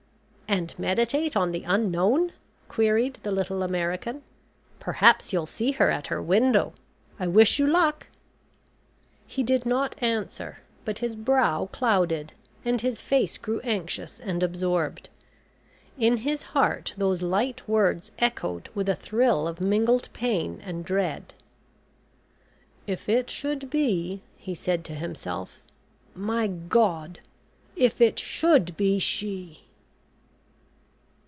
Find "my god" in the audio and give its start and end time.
26.13-27.21